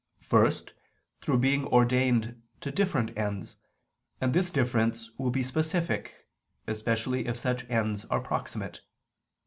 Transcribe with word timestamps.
First, 0.23 0.73
through 1.21 1.37
being 1.37 1.67
ordained 1.67 2.41
to 2.61 2.71
different 2.71 3.15
ends: 3.15 3.57
and 4.19 4.33
this 4.33 4.49
difference 4.49 5.11
will 5.19 5.29
be 5.29 5.43
specific, 5.43 6.27
especially 6.65 7.27
if 7.27 7.37
such 7.37 7.69
ends 7.69 8.05
are 8.05 8.19
proximate. 8.19 8.81